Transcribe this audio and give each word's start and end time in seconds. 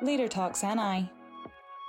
Leader 0.00 0.28
Talks 0.28 0.62
NI. 0.62 1.10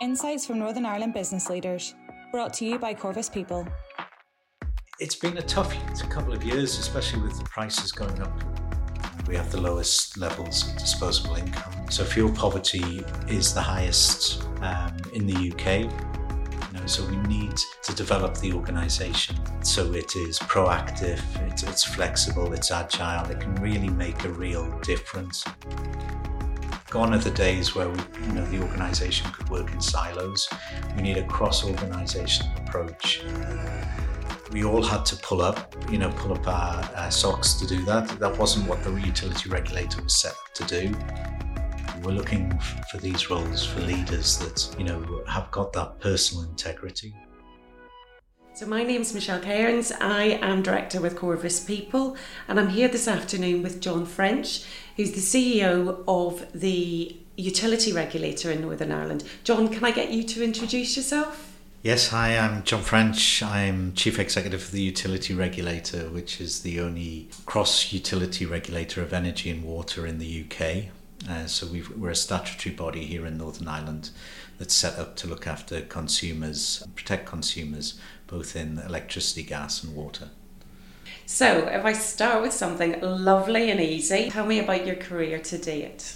Insights 0.01 0.45
from 0.45 0.57
Northern 0.57 0.83
Ireland 0.85 1.13
business 1.13 1.47
leaders. 1.47 1.93
Brought 2.31 2.53
to 2.55 2.65
you 2.65 2.79
by 2.79 2.93
Corvus 2.93 3.29
People. 3.29 3.67
It's 4.99 5.15
been 5.15 5.37
a 5.37 5.43
tough 5.43 5.75
couple 6.09 6.33
of 6.33 6.43
years, 6.43 6.79
especially 6.79 7.21
with 7.21 7.37
the 7.37 7.43
prices 7.45 7.91
going 7.91 8.19
up. 8.21 8.31
We 9.27 9.35
have 9.35 9.51
the 9.51 9.61
lowest 9.61 10.17
levels 10.17 10.67
of 10.67 10.77
disposable 10.79 11.35
income. 11.35 11.71
So 11.91 12.03
fuel 12.03 12.31
poverty 12.31 13.05
is 13.27 13.53
the 13.53 13.61
highest 13.61 14.43
um, 14.61 14.97
in 15.13 15.27
the 15.27 15.51
UK. 15.51 15.81
You 16.73 16.79
know, 16.79 16.85
so 16.87 17.05
we 17.05 17.17
need 17.17 17.57
to 17.83 17.93
develop 17.93 18.37
the 18.37 18.53
organisation 18.53 19.35
so 19.63 19.93
it 19.93 20.15
is 20.15 20.39
proactive, 20.39 21.21
it's, 21.47 21.63
it's 21.63 21.83
flexible, 21.83 22.53
it's 22.53 22.71
agile, 22.71 23.29
it 23.29 23.39
can 23.39 23.53
really 23.55 23.89
make 23.89 24.23
a 24.23 24.29
real 24.29 24.71
difference. 24.79 25.45
Gone 26.89 27.13
are 27.13 27.19
the 27.19 27.29
days 27.29 27.75
where 27.75 27.87
we, 27.87 27.99
you 28.23 28.33
know, 28.33 28.43
the 28.45 28.61
organisation 28.63 29.29
could 29.31 29.47
work 29.49 29.71
in 29.71 29.79
silos. 29.79 30.49
We 30.95 31.03
need 31.03 31.17
a 31.17 31.23
cross-organisational 31.27 32.67
approach. 32.67 33.21
We 34.51 34.63
all 34.63 34.81
had 34.81 35.05
to 35.05 35.15
pull 35.17 35.43
up, 35.43 35.75
you 35.91 35.99
know, 35.99 36.09
pull 36.09 36.33
up 36.33 36.47
our, 36.47 36.83
our 36.95 37.11
socks 37.11 37.53
to 37.53 37.67
do 37.67 37.85
that. 37.85 38.07
That 38.19 38.35
wasn't 38.39 38.67
what 38.67 38.83
the 38.83 38.91
utility 38.93 39.49
regulator 39.49 40.01
was 40.01 40.19
set 40.19 40.31
up 40.31 40.53
to 40.55 40.63
do. 40.65 40.95
We're 42.01 42.13
looking 42.13 42.57
for 42.89 42.97
these 42.97 43.29
roles 43.29 43.63
for 43.63 43.81
leaders 43.81 44.39
that, 44.39 44.75
you 44.79 44.83
know, 44.83 45.23
have 45.27 45.51
got 45.51 45.71
that 45.73 45.99
personal 45.99 46.45
integrity. 46.45 47.13
So, 48.59 48.65
my 48.65 48.83
name's 48.83 49.13
Michelle 49.13 49.39
Cairns. 49.39 49.89
I 50.01 50.37
am 50.41 50.61
director 50.61 50.99
with 50.99 51.15
Corvus 51.15 51.61
People, 51.61 52.17
and 52.45 52.59
I'm 52.59 52.67
here 52.67 52.89
this 52.89 53.07
afternoon 53.07 53.63
with 53.63 53.79
John 53.79 54.05
French, 54.05 54.65
who's 54.97 55.13
the 55.13 55.21
CEO 55.21 56.03
of 56.09 56.45
the 56.51 57.15
utility 57.37 57.93
regulator 57.93 58.51
in 58.51 58.59
Northern 58.59 58.91
Ireland. 58.91 59.23
John, 59.45 59.69
can 59.69 59.85
I 59.85 59.91
get 59.91 60.11
you 60.11 60.23
to 60.23 60.43
introduce 60.43 60.97
yourself? 60.97 61.57
Yes, 61.83 62.09
hi, 62.09 62.37
I'm 62.37 62.63
John 62.63 62.81
French. 62.81 63.41
I'm 63.41 63.93
Chief 63.93 64.19
Executive 64.19 64.61
of 64.61 64.71
the 64.71 64.81
Utility 64.81 65.33
Regulator, 65.33 66.09
which 66.09 66.41
is 66.41 66.61
the 66.61 66.81
only 66.81 67.29
cross 67.45 67.93
utility 67.93 68.45
regulator 68.45 69.01
of 69.01 69.13
energy 69.13 69.49
and 69.49 69.63
water 69.63 70.05
in 70.05 70.19
the 70.19 70.43
UK. 70.45 70.91
Uh, 71.29 71.45
so 71.47 71.65
we 71.67 71.81
are 71.81 72.09
a 72.09 72.15
statutory 72.15 72.75
body 72.75 73.05
here 73.05 73.25
in 73.25 73.37
Northern 73.37 73.69
Ireland 73.69 74.09
that's 74.59 74.75
set 74.75 74.99
up 74.99 75.15
to 75.15 75.27
look 75.27 75.47
after 75.47 75.81
consumers, 75.81 76.85
protect 76.93 77.25
consumers, 77.25 77.99
both 78.27 78.55
in 78.55 78.77
electricity, 78.77 79.41
gas, 79.41 79.83
and 79.83 79.95
water. 79.95 80.29
So, 81.25 81.67
if 81.67 81.85
I 81.85 81.93
start 81.93 82.41
with 82.41 82.53
something 82.53 82.99
lovely 83.01 83.71
and 83.71 83.79
easy, 83.79 84.29
tell 84.29 84.45
me 84.45 84.59
about 84.59 84.85
your 84.85 84.95
career 84.95 85.39
to 85.39 85.57
date. 85.57 86.15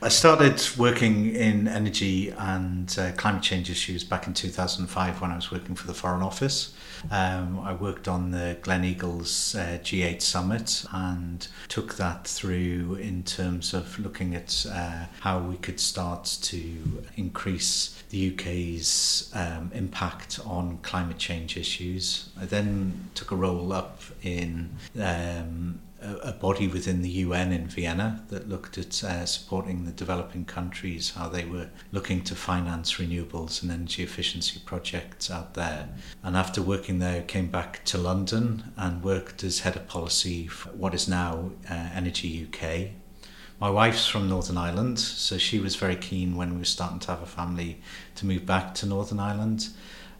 I 0.00 0.08
started 0.08 0.64
working 0.78 1.34
in 1.34 1.66
energy 1.66 2.30
and 2.30 2.96
uh, 2.98 3.12
climate 3.16 3.42
change 3.42 3.68
issues 3.68 4.04
back 4.04 4.28
in 4.28 4.34
2005 4.34 5.20
when 5.20 5.32
I 5.32 5.36
was 5.36 5.50
working 5.50 5.74
for 5.74 5.88
the 5.88 5.94
Foreign 5.94 6.22
Office. 6.22 6.72
Um, 7.10 7.60
I 7.60 7.72
worked 7.74 8.08
on 8.08 8.30
the 8.30 8.56
Gleneagles 8.62 9.58
uh, 9.58 9.78
G8 9.78 10.20
Summit 10.22 10.84
and 10.92 11.46
took 11.68 11.94
that 11.94 12.26
through 12.26 12.94
in 13.00 13.22
terms 13.22 13.74
of 13.74 13.98
looking 13.98 14.34
at 14.34 14.66
uh, 14.70 15.06
how 15.20 15.38
we 15.40 15.56
could 15.56 15.80
start 15.80 16.24
to 16.42 17.04
increase 17.16 18.02
the 18.10 18.32
UK's 18.32 19.30
um, 19.34 19.70
impact 19.74 20.40
on 20.44 20.78
climate 20.78 21.18
change 21.18 21.56
issues. 21.56 22.30
I 22.40 22.46
then 22.46 23.10
took 23.14 23.30
a 23.30 23.36
role 23.36 23.72
up 23.72 24.00
in 24.22 24.70
um, 24.98 25.80
a, 26.00 26.32
body 26.32 26.68
within 26.68 27.02
the 27.02 27.08
UN 27.08 27.52
in 27.52 27.66
Vienna 27.66 28.22
that 28.28 28.48
looked 28.48 28.78
at 28.78 29.02
uh, 29.02 29.26
supporting 29.26 29.84
the 29.84 29.90
developing 29.90 30.44
countries, 30.44 31.10
how 31.16 31.28
they 31.28 31.44
were 31.44 31.68
looking 31.92 32.22
to 32.24 32.34
finance 32.34 32.94
renewables 32.94 33.62
and 33.62 33.70
energy 33.70 34.02
efficiency 34.02 34.60
projects 34.64 35.30
out 35.30 35.54
there. 35.54 35.88
And 36.22 36.36
after 36.36 36.62
working 36.62 36.98
there, 36.98 37.22
came 37.22 37.48
back 37.48 37.84
to 37.86 37.98
London 37.98 38.72
and 38.76 39.02
worked 39.02 39.42
as 39.42 39.60
head 39.60 39.76
of 39.76 39.88
policy 39.88 40.46
for 40.46 40.70
what 40.70 40.94
is 40.94 41.08
now 41.08 41.50
uh, 41.68 41.74
Energy 41.94 42.46
UK. 42.46 42.90
My 43.60 43.70
wife's 43.70 44.06
from 44.06 44.28
Northern 44.28 44.56
Ireland, 44.56 45.00
so 45.00 45.36
she 45.36 45.58
was 45.58 45.74
very 45.74 45.96
keen 45.96 46.36
when 46.36 46.52
we 46.52 46.58
were 46.58 46.64
starting 46.64 47.00
to 47.00 47.08
have 47.08 47.22
a 47.22 47.26
family 47.26 47.80
to 48.14 48.24
move 48.24 48.46
back 48.46 48.72
to 48.76 48.86
Northern 48.86 49.18
Ireland 49.18 49.68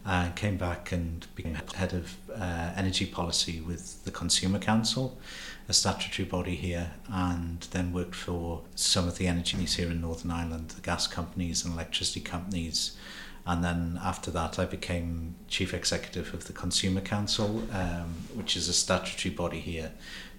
and 0.05 0.35
came 0.35 0.57
back 0.57 0.91
and 0.91 1.25
became 1.35 1.53
head 1.53 1.93
of 1.93 2.17
uh, 2.35 2.71
energy 2.75 3.05
policy 3.05 3.61
with 3.61 4.03
the 4.03 4.11
Consumer 4.11 4.59
Council, 4.59 5.17
a 5.69 5.73
statutory 5.73 6.27
body 6.27 6.55
here, 6.55 6.91
and 7.07 7.61
then 7.71 7.93
worked 7.93 8.15
for 8.15 8.63
some 8.73 9.07
of 9.07 9.19
the 9.19 9.27
energies 9.27 9.75
here 9.75 9.89
in 9.91 10.01
Northern 10.01 10.31
Ireland, 10.31 10.69
the 10.71 10.81
gas 10.81 11.05
companies 11.05 11.63
and 11.63 11.75
electricity 11.75 12.21
companies. 12.21 12.97
And 13.45 13.63
then 13.63 13.99
after 14.03 14.31
that, 14.31 14.57
I 14.57 14.65
became 14.65 15.35
chief 15.47 15.73
executive 15.73 16.33
of 16.33 16.47
the 16.47 16.53
Consumer 16.53 17.01
Council, 17.01 17.63
um, 17.71 18.15
which 18.33 18.57
is 18.57 18.67
a 18.67 18.73
statutory 18.73 19.33
body 19.33 19.59
here 19.59 19.91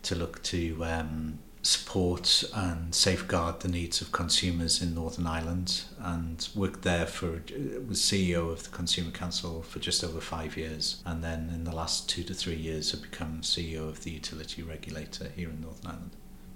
to 0.02 0.14
look 0.16 0.42
to 0.44 0.84
um, 0.84 1.38
support 1.62 2.43
and 2.54 2.94
safeguard 2.94 3.60
the 3.60 3.69
needs 3.69 4.00
of 4.00 4.12
consumers 4.12 4.81
in 4.81 4.94
Northern 4.94 5.26
Ireland 5.26 5.82
and 5.98 6.48
worked 6.54 6.82
there 6.82 7.06
for 7.06 7.43
was 7.87 8.00
CEO 8.00 8.50
of 8.50 8.65
the 8.65 8.71
Consumer 8.71 9.10
Council 9.10 9.62
for 9.62 9.78
just 9.78 10.03
over 10.03 10.21
five 10.21 10.56
years 10.56 11.03
and 11.04 11.22
then 11.22 11.50
in 11.53 11.65
the 11.65 11.75
last 11.75 12.09
two 12.09 12.22
to 12.25 12.32
three 12.32 12.56
years 12.56 12.93
have 12.93 13.03
become 13.03 13.43
CEO 13.43 13.88
of 13.88 14.04
the 14.04 14.10
utility 14.10 14.62
regulator 14.62 15.28
here 15.37 15.50
in 15.50 15.60
Northern 15.60 15.87
Ireland. 15.87 16.10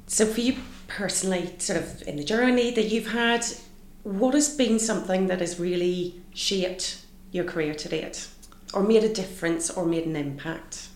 So 0.06 0.26
for 0.26 0.40
you 0.40 0.56
personally, 0.88 1.54
sort 1.58 1.80
of 1.80 2.02
in 2.08 2.16
the 2.16 2.24
journey 2.24 2.70
that 2.72 2.86
you've 2.86 3.08
had, 3.08 3.44
what 4.02 4.34
has 4.34 4.54
been 4.56 4.78
something 4.78 5.26
that 5.28 5.40
has 5.40 5.58
really 5.58 6.22
shaped 6.34 7.04
your 7.30 7.44
career 7.44 7.74
to 7.74 7.88
date 7.88 8.28
or 8.72 8.82
made 8.82 9.04
a 9.04 9.12
difference 9.12 9.70
or 9.70 9.84
made 9.84 10.06
an 10.06 10.16
impact? 10.16 10.88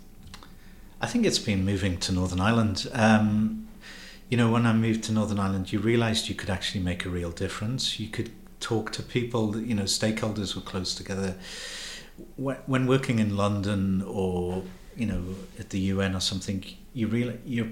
I 1.01 1.07
think 1.07 1.27
it's 1.27 1.39
been 1.39 1.65
moving 1.65 1.99
to 1.99 2.13
Northern 2.13 2.41
Ireland. 2.41 2.89
Um, 2.93 3.68
you 4.28 4.37
know, 4.37 4.50
when 4.50 4.66
I 4.66 4.72
moved 4.72 5.05
to 5.05 5.12
Northern 5.12 5.39
Ireland, 5.39 5.72
you 5.72 5.78
realised 5.78 6.28
you 6.28 6.34
could 6.34 6.50
actually 6.50 6.83
make 6.83 7.05
a 7.05 7.09
real 7.09 7.31
difference. 7.31 7.99
You 7.99 8.09
could 8.09 8.31
talk 8.61 8.93
to 8.93 9.03
people, 9.03 9.59
you 9.59 9.75
know, 9.75 9.84
stakeholders 9.84 10.55
were 10.55 10.62
close 10.62 10.94
together. 10.94 11.37
When 12.37 12.87
working 12.87 13.21
in 13.21 13.37
London 13.37 14.03
or, 14.03 14.65
you 14.97 15.06
know, 15.06 15.22
at 15.59 15.71
the 15.71 15.78
UN 15.78 16.15
or 16.15 16.21
something, 16.21 16.65
you 16.93 17.06
really, 17.06 17.39
you're, 17.47 17.71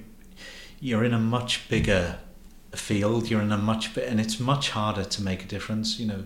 you're 0.81 1.05
in 1.05 1.12
a 1.12 1.19
much 1.19 1.69
bigger 1.69 2.19
field, 2.73 3.28
you're 3.28 3.43
in 3.43 3.53
a 3.53 3.59
much, 3.59 3.97
and 3.99 4.21
it's 4.21 4.41
much 4.41 4.71
harder 4.71 5.05
to 5.05 5.23
make 5.23 5.44
a 5.44 5.47
difference, 5.47 5.99
you 5.99 6.06
know. 6.06 6.25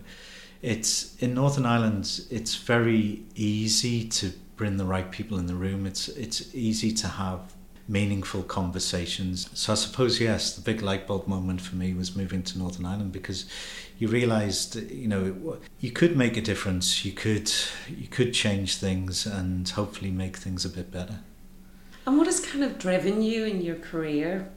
It's, 0.62 1.16
in 1.16 1.34
Northern 1.34 1.64
Ireland, 1.64 2.20
it's 2.30 2.54
very 2.54 3.22
easy 3.34 4.06
to 4.08 4.32
bring 4.56 4.76
the 4.76 4.84
right 4.84 5.10
people 5.10 5.38
in 5.38 5.47
the 5.47 5.54
room. 5.54 5.86
It's, 5.86 6.08
it's 6.08 6.54
easy 6.54 6.92
to 6.92 7.08
have 7.08 7.54
meaningful 7.90 8.44
conversations. 8.44 9.50
So 9.52 9.72
I 9.72 9.74
suppose 9.74 10.20
yes, 10.20 10.54
the 10.54 10.62
big 10.62 10.80
light 10.80 11.06
bulb 11.08 11.26
moment 11.26 11.60
for 11.60 11.74
me 11.74 11.92
was 11.92 12.16
moving 12.16 12.42
to 12.44 12.58
Northern 12.58 12.86
Ireland 12.86 13.12
because 13.12 13.46
you 13.98 14.06
realised 14.08 14.76
you 14.90 15.08
know 15.08 15.58
you 15.80 15.90
could 15.90 16.16
make 16.16 16.36
a 16.36 16.40
difference. 16.40 17.04
You 17.04 17.12
could 17.12 17.52
you 17.88 18.06
could 18.06 18.32
change 18.32 18.76
things 18.76 19.26
and 19.26 19.68
hopefully 19.68 20.12
make 20.12 20.36
things 20.36 20.64
a 20.64 20.68
bit 20.68 20.90
better. 20.92 21.18
And 22.06 22.16
what 22.16 22.26
has 22.26 22.40
kind 22.40 22.64
of 22.64 22.78
driven 22.78 23.22
you 23.22 23.44
in 23.44 23.60
your 23.60 23.76
career? 23.76 24.50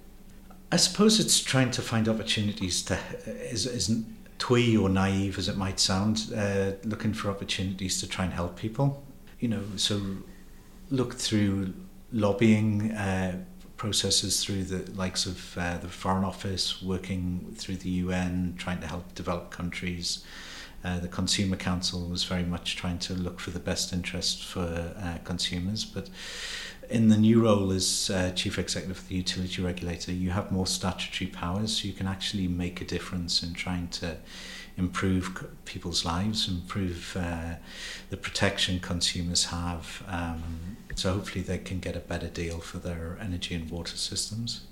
I 0.72 0.77
suppose 0.77 1.19
it's 1.19 1.39
trying 1.39 1.72
to 1.72 1.81
find 1.81 2.07
opportunities 2.07 2.83
to 2.83 2.97
is 3.25 3.66
is 3.66 4.03
twee 4.38 4.77
or 4.77 4.89
naive 4.89 5.38
as 5.38 5.47
it 5.47 5.57
might 5.57 5.79
sound, 5.79 6.31
uh, 6.35 6.72
looking 6.83 7.13
for 7.13 7.29
opportunities 7.29 7.99
to 8.01 8.07
try 8.07 8.25
and 8.25 8.33
help 8.33 8.57
people. 8.57 9.03
You 9.39 9.49
know, 9.49 9.63
so 9.75 10.01
look 10.89 11.16
through 11.16 11.73
lobbying 12.13 12.91
uh, 12.91 13.44
processes 13.75 14.44
through 14.44 14.63
the 14.63 14.90
likes 14.91 15.25
of 15.25 15.57
uh, 15.57 15.78
the 15.79 15.90
Foreign 15.90 16.24
Office, 16.24 16.81
working 16.81 17.53
through 17.57 17.78
the 17.78 17.90
UN, 17.90 18.53
trying 18.57 18.79
to 18.79 18.87
help 18.87 19.14
develop 19.16 19.49
countries. 19.49 20.23
Uh, 20.85 20.99
the 20.99 21.08
Consumer 21.08 21.55
Council 21.55 22.08
was 22.08 22.23
very 22.23 22.43
much 22.43 22.76
trying 22.76 22.99
to 22.99 23.14
look 23.14 23.40
for 23.40 23.52
the 23.52 23.59
best 23.59 23.91
interest 23.91 24.43
for 24.43 24.93
uh, 24.97 25.17
consumers. 25.23 25.85
But 25.85 26.09
in 26.90 27.09
the 27.09 27.17
new 27.17 27.43
role 27.43 27.72
as 27.72 28.11
uh, 28.14 28.32
Chief 28.32 28.59
Executive 28.59 28.99
of 28.99 29.08
the 29.08 29.16
Utility 29.16 29.61
Regulator, 29.61 30.11
you 30.11 30.32
have 30.32 30.52
more 30.52 30.67
statutory 30.67 31.29
powers, 31.29 31.78
so 31.78 31.87
you 31.87 31.93
can 31.93 32.08
actually 32.08 32.47
make 32.47 32.82
a 32.82 32.85
difference 32.85 33.41
in 33.41 33.53
trying 33.53 33.87
to 33.90 34.17
improve 34.78 35.47
people's 35.66 36.03
lives, 36.03 36.47
improve 36.47 37.16
uh, 37.20 37.55
the 38.09 38.17
protection 38.17 38.79
consumers 38.79 39.46
have. 39.46 40.03
Um, 40.08 40.78
so 40.96 41.14
hopefully 41.14 41.43
they 41.43 41.58
can 41.58 41.79
get 41.79 41.96
a 41.96 41.99
better 41.99 42.28
deal 42.28 42.59
for 42.59 42.79
their 42.79 43.17
energy 43.22 43.55
and 43.55 43.70
water 43.70 43.97
systems. 43.97 44.66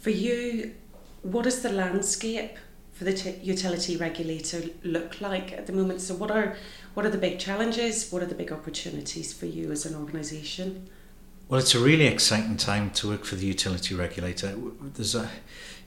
For 0.00 0.10
you, 0.10 0.74
what 1.22 1.44
does 1.44 1.62
the 1.62 1.72
landscape 1.72 2.56
for 2.92 3.04
the 3.04 3.12
t- 3.12 3.38
utility 3.42 3.96
regulator 3.96 4.62
look 4.82 5.20
like 5.20 5.52
at 5.52 5.66
the 5.66 5.72
moment? 5.72 6.00
So 6.00 6.14
what 6.14 6.30
are 6.30 6.56
what 6.94 7.04
are 7.04 7.10
the 7.10 7.18
big 7.18 7.38
challenges? 7.38 8.10
What 8.10 8.22
are 8.22 8.26
the 8.26 8.34
big 8.34 8.52
opportunities 8.52 9.34
for 9.34 9.46
you 9.46 9.70
as 9.70 9.84
an 9.84 9.94
organisation? 9.94 10.88
Well, 11.48 11.60
it's 11.60 11.74
a 11.74 11.78
really 11.78 12.06
exciting 12.06 12.56
time 12.56 12.90
to 12.92 13.08
work 13.08 13.24
for 13.24 13.36
the 13.36 13.46
utility 13.46 13.94
regulator. 13.94 14.54
There's 14.80 15.14
a, 15.14 15.30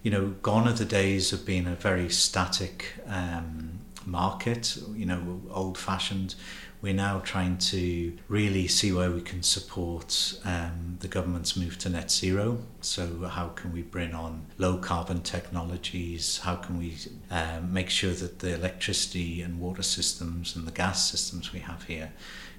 you 0.04 0.12
know, 0.12 0.36
gone 0.42 0.68
are 0.68 0.74
the 0.74 0.86
days 0.86 1.34
of 1.34 1.46
being 1.46 1.68
a 1.68 1.76
very 1.76 2.10
static 2.10 2.94
um, 3.08 3.80
market, 4.06 4.78
you 4.94 5.06
know, 5.06 5.42
old 5.52 5.78
fashioned. 5.78 6.36
We're 6.82 6.94
now 6.94 7.20
trying 7.20 7.58
to 7.58 8.18
really 8.30 8.68
see 8.70 8.94
where 8.94 9.12
we 9.12 9.20
can 9.20 9.44
support 9.44 10.40
um, 10.46 10.98
the 11.02 11.10
government's 11.10 11.58
move 11.58 11.78
to 11.80 11.90
net 11.90 12.10
zero. 12.10 12.60
So, 12.80 13.28
how 13.28 13.50
can 13.50 13.74
we 13.74 13.82
bring 13.82 14.14
on 14.14 14.46
low 14.58 14.78
carbon 14.78 15.22
technologies? 15.22 16.38
How 16.40 16.56
can 16.56 16.78
we 16.78 16.96
um, 17.30 17.74
make 17.74 17.90
sure 17.90 18.14
that 18.14 18.40
the 18.40 18.54
electricity 18.54 19.42
and 19.42 19.60
water 19.60 19.84
systems 19.84 20.56
and 20.56 20.66
the 20.66 20.72
gas 20.72 21.10
systems 21.12 21.52
we 21.52 21.60
have 21.60 21.84
here 21.84 22.14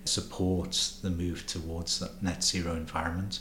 support 0.04 0.92
the 1.02 1.10
move 1.10 1.46
towards 1.46 1.98
that 2.00 2.22
net 2.22 2.44
zero 2.44 2.74
environment? 2.74 3.40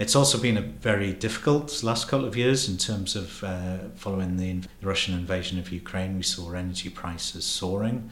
It's 0.00 0.16
also 0.16 0.38
been 0.38 0.56
a 0.56 0.62
very 0.62 1.12
difficult 1.12 1.82
last 1.82 2.08
couple 2.08 2.26
of 2.26 2.34
years 2.34 2.70
in 2.70 2.78
terms 2.78 3.14
of 3.14 3.44
uh, 3.44 3.90
following 3.96 4.38
the 4.38 4.62
Russian 4.80 5.12
invasion 5.12 5.58
of 5.58 5.70
Ukraine. 5.70 6.16
We 6.16 6.22
saw 6.22 6.52
energy 6.52 6.88
prices 6.88 7.44
soaring, 7.44 8.10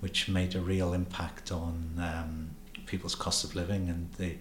which 0.00 0.28
made 0.28 0.54
a 0.54 0.60
real 0.60 0.92
impact 0.92 1.50
on 1.50 1.94
um, 1.96 2.50
people's 2.84 3.14
cost 3.14 3.42
of 3.42 3.54
living, 3.54 3.88
and 3.88 4.12
the 4.18 4.34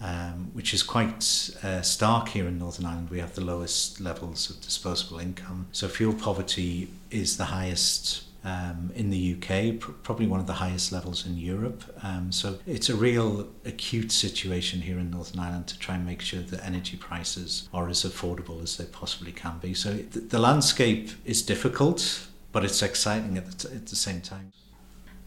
um, 0.00 0.50
which 0.52 0.74
is 0.74 0.82
quite 0.82 1.22
uh, 1.62 1.80
stark 1.82 2.30
here 2.30 2.48
in 2.48 2.58
Northern 2.58 2.86
Ireland. 2.86 3.10
We 3.10 3.20
have 3.20 3.36
the 3.36 3.44
lowest 3.44 4.00
levels 4.00 4.50
of 4.50 4.60
disposable 4.60 5.20
income, 5.20 5.68
so 5.70 5.86
fuel 5.86 6.12
poverty 6.12 6.88
is 7.12 7.36
the 7.36 7.44
highest 7.44 8.24
um, 8.44 8.90
in 8.94 9.10
the 9.10 9.36
UK, 9.36 9.78
pr- 9.78 9.92
probably 10.02 10.26
one 10.26 10.40
of 10.40 10.46
the 10.46 10.54
highest 10.54 10.92
levels 10.92 11.26
in 11.26 11.36
Europe. 11.36 11.84
Um, 12.02 12.32
so 12.32 12.58
it's 12.66 12.88
a 12.88 12.96
real 12.96 13.48
acute 13.64 14.10
situation 14.10 14.80
here 14.80 14.98
in 14.98 15.10
Northern 15.10 15.40
Ireland 15.40 15.68
to 15.68 15.78
try 15.78 15.94
and 15.94 16.04
make 16.04 16.20
sure 16.20 16.40
that 16.40 16.64
energy 16.64 16.96
prices 16.96 17.68
are 17.72 17.88
as 17.88 18.04
affordable 18.04 18.62
as 18.62 18.76
they 18.76 18.84
possibly 18.84 19.32
can 19.32 19.58
be. 19.58 19.74
So 19.74 19.92
th- 19.96 20.28
the 20.28 20.38
landscape 20.38 21.10
is 21.24 21.42
difficult, 21.42 22.26
but 22.50 22.64
it's 22.64 22.82
exciting 22.82 23.36
at 23.38 23.46
the, 23.46 23.68
t- 23.68 23.74
at 23.74 23.86
the 23.86 23.96
same 23.96 24.20
time. 24.20 24.52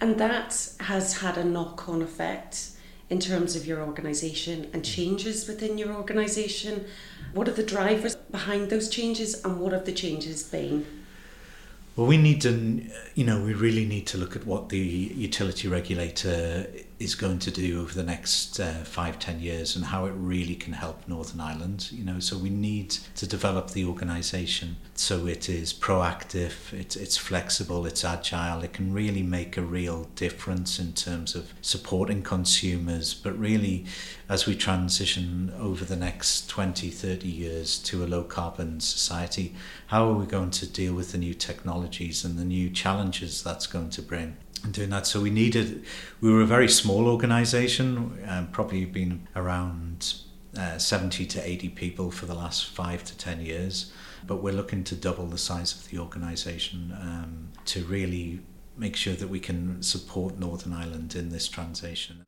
And 0.02 0.18
that 0.20 0.74
has 0.82 1.18
had 1.20 1.38
a 1.38 1.44
knock 1.44 1.88
on 1.88 2.02
effect 2.02 2.72
in 3.10 3.20
terms 3.20 3.56
of 3.56 3.66
your 3.66 3.82
organisation 3.82 4.70
and 4.74 4.84
changes 4.84 5.48
within 5.48 5.78
your 5.78 5.94
organisation. 5.94 6.86
What 7.34 7.48
are 7.48 7.54
the 7.54 7.64
drivers 7.64 8.16
behind 8.16 8.70
those 8.70 8.90
changes 8.90 9.44
and 9.46 9.60
what 9.60 9.72
have 9.72 9.86
the 9.86 9.92
changes 9.94 10.44
been? 10.44 11.05
Well, 11.95 12.07
we 12.07 12.18
need 12.18 12.42
to, 12.42 12.83
you 13.15 13.24
know, 13.24 13.42
we 13.42 13.53
really 13.53 13.86
need 13.86 14.06
to 14.07 14.18
look 14.18 14.36
at 14.36 14.45
what 14.45 14.68
the 14.68 14.77
utility 14.77 15.69
regulator 15.69 16.68
is 17.00 17.15
going 17.15 17.39
to 17.39 17.51
do 17.51 17.81
over 17.81 17.94
the 17.94 18.03
next 18.03 18.59
uh, 18.59 18.83
five, 18.83 19.19
ten 19.19 19.39
years 19.39 19.75
and 19.75 19.86
how 19.86 20.06
it 20.06 20.13
really 20.15 20.56
can 20.56 20.74
help 20.74 21.07
Northern 21.07 21.42
Ireland. 21.42 21.89
You 21.92 22.06
know, 22.06 22.19
so 22.19 22.38
we 22.38 22.50
need 22.50 22.92
to 23.15 23.27
develop 23.27 23.71
the 23.71 23.86
organisation 23.86 24.77
so 24.97 25.27
it 25.27 25.50
is 25.50 25.74
proactive, 25.74 26.71
it's, 26.71 26.95
it's 26.95 27.18
flexible, 27.18 27.86
it's 27.86 28.06
agile, 28.06 28.63
it 28.63 28.71
can 28.71 28.94
really 28.94 29.24
make 29.24 29.57
a 29.57 29.62
real 29.62 30.06
difference 30.15 30.80
in 30.80 30.94
terms 30.94 31.36
of 31.36 31.53
supporting 31.62 32.21
consumers, 32.21 33.13
but 33.13 33.38
really 33.38 33.86
as 34.30 34.45
we 34.45 34.56
transition 34.56 35.53
over 35.59 35.83
the 35.83 35.97
next 35.97 36.50
20, 36.50 36.89
30 36.89 37.27
years 37.27 37.77
to 37.80 38.06
a 38.06 38.07
low 38.07 38.24
carbon 38.24 38.80
society, 38.80 39.53
how 39.88 40.09
are 40.09 40.13
we 40.13 40.25
going 40.25 40.51
to 40.51 40.65
deal 40.65 40.94
with 40.94 41.12
the 41.12 41.18
new 41.18 41.33
technologies 41.33 42.24
and 42.24 42.39
the 42.39 42.45
new 42.45 42.69
challenges 42.69 43.44
that's 43.44 43.68
going 43.68 43.89
to 43.89 44.01
bring? 44.01 44.38
And 44.63 44.74
doing 44.74 44.90
that. 44.90 45.07
So 45.07 45.22
we 45.22 45.30
needed, 45.30 45.84
we 46.22 46.31
were 46.31 46.42
a 46.42 46.46
very 46.46 46.69
small 46.69 47.07
organisation, 47.07 48.18
um, 48.28 48.48
probably 48.48 48.86
been 48.86 49.28
around 49.36 50.16
uh, 50.57 50.78
70 50.78 51.25
to 51.25 51.48
80 51.48 51.69
people 51.69 52.12
for 52.12 52.25
the 52.25 52.34
last 52.34 52.69
five 52.69 53.04
to 53.04 53.18
10 53.18 53.42
years. 53.42 53.92
But 54.25 54.38
we're 54.38 54.54
looking 54.54 54.84
to 54.86 54.96
double 54.96 55.28
the 55.28 55.38
size 55.38 55.74
of 55.75 55.90
the 55.90 56.00
organisation 56.00 56.96
um, 57.00 57.50
to 57.66 57.84
really 57.84 58.42
make 58.78 58.96
sure 58.96 59.13
that 59.13 59.30
we 59.30 59.40
can 59.40 59.81
support 59.84 60.40
Northern 60.40 60.74
Ireland 60.74 61.16
in 61.16 61.30
this 61.30 61.48
transition. 61.48 62.25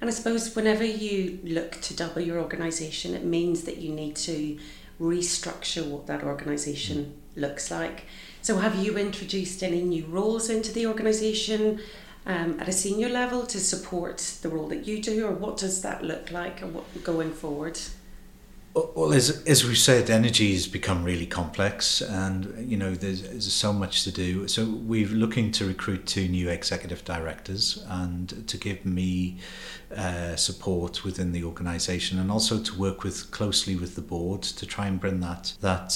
And 0.00 0.10
I 0.10 0.12
suppose 0.12 0.54
whenever 0.54 0.84
you 0.84 1.38
look 1.42 1.80
to 1.82 1.94
double 1.94 2.20
your 2.20 2.38
organisation, 2.38 3.14
it 3.14 3.24
means 3.24 3.62
that 3.62 3.78
you 3.78 3.92
need 3.92 4.16
to 4.16 4.58
restructure 5.00 5.86
what 5.86 6.06
that 6.06 6.22
organisation 6.22 7.14
looks 7.34 7.70
like. 7.70 8.04
So, 8.46 8.58
have 8.58 8.76
you 8.76 8.96
introduced 8.96 9.64
any 9.64 9.82
new 9.82 10.04
roles 10.04 10.50
into 10.50 10.70
the 10.70 10.86
organisation 10.86 11.80
um, 12.26 12.60
at 12.60 12.68
a 12.68 12.72
senior 12.72 13.08
level 13.08 13.44
to 13.44 13.58
support 13.58 14.18
the 14.40 14.48
role 14.48 14.68
that 14.68 14.86
you 14.86 15.02
do, 15.02 15.26
or 15.26 15.32
what 15.32 15.56
does 15.56 15.82
that 15.82 16.04
look 16.04 16.30
like 16.30 16.62
and 16.62 16.72
what, 16.72 16.84
going 17.02 17.32
forward? 17.32 17.76
Well, 18.72 19.12
as, 19.12 19.42
as 19.48 19.64
we 19.64 19.74
said, 19.74 20.10
energy 20.10 20.52
has 20.52 20.68
become 20.68 21.02
really 21.02 21.26
complex, 21.26 22.00
and 22.00 22.70
you 22.70 22.76
know 22.76 22.94
there's, 22.94 23.22
there's 23.22 23.52
so 23.52 23.72
much 23.72 24.04
to 24.04 24.12
do. 24.12 24.46
So 24.46 24.64
we're 24.64 25.08
looking 25.08 25.50
to 25.50 25.66
recruit 25.66 26.06
two 26.06 26.28
new 26.28 26.48
executive 26.48 27.04
directors, 27.04 27.84
and 27.88 28.46
to 28.46 28.56
give 28.56 28.86
me 28.86 29.38
uh, 29.96 30.36
support 30.36 31.02
within 31.02 31.32
the 31.32 31.42
organisation, 31.42 32.20
and 32.20 32.30
also 32.30 32.62
to 32.62 32.78
work 32.78 33.02
with 33.02 33.32
closely 33.32 33.74
with 33.74 33.96
the 33.96 34.02
board 34.02 34.42
to 34.42 34.66
try 34.66 34.86
and 34.86 35.00
bring 35.00 35.18
that 35.18 35.54
that 35.62 35.92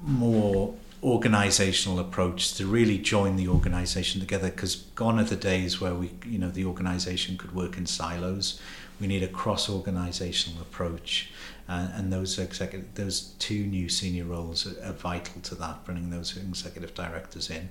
more 0.00 0.74
organizational 1.02 2.00
approach 2.00 2.54
to 2.54 2.66
really 2.66 2.98
join 2.98 3.36
the 3.36 3.48
organization 3.48 4.20
together 4.20 4.50
because 4.50 4.76
gone 4.76 5.18
are 5.20 5.24
the 5.24 5.36
days 5.36 5.80
where 5.80 5.94
we 5.94 6.10
you 6.26 6.38
know 6.38 6.50
the 6.50 6.64
organization 6.64 7.36
could 7.36 7.54
work 7.54 7.76
in 7.76 7.86
silos. 7.86 8.60
We 9.00 9.06
need 9.06 9.22
a 9.22 9.28
cross 9.28 9.70
organizational 9.70 10.60
approach 10.60 11.30
uh, 11.68 11.88
and 11.94 12.12
those 12.12 12.38
executive 12.38 12.94
those 12.94 13.34
two 13.38 13.64
new 13.66 13.88
senior 13.88 14.24
roles 14.24 14.66
are, 14.66 14.88
are 14.88 14.92
vital 14.92 15.40
to 15.42 15.54
that 15.56 15.84
bringing 15.84 16.10
those 16.10 16.36
executive 16.36 16.94
directors 16.94 17.48
in. 17.48 17.68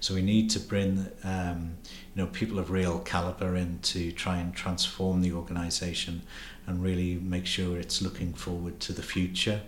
So 0.00 0.14
we 0.14 0.22
need 0.22 0.48
to 0.50 0.60
bring 0.60 1.08
um, 1.24 1.76
you 2.14 2.22
know 2.22 2.26
people 2.28 2.58
of 2.58 2.70
real 2.70 3.00
caliber 3.00 3.54
in 3.54 3.80
to 3.82 4.12
try 4.12 4.38
and 4.38 4.54
transform 4.54 5.20
the 5.20 5.32
organization 5.32 6.22
and 6.66 6.82
really 6.82 7.16
make 7.16 7.44
sure 7.44 7.78
it's 7.78 8.00
looking 8.00 8.32
forward 8.32 8.80
to 8.80 8.92
the 8.92 9.02
future 9.02 9.60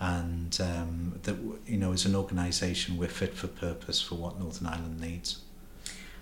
and 0.00 0.58
um, 0.60 1.18
that 1.22 1.36
you 1.66 1.78
know 1.78 1.92
as 1.92 2.04
an 2.04 2.14
organisation 2.14 2.98
we're 2.98 3.08
fit 3.08 3.34
for 3.34 3.46
purpose 3.46 4.00
for 4.00 4.16
what 4.16 4.38
Northern 4.38 4.66
Ireland 4.66 5.00
needs. 5.00 5.40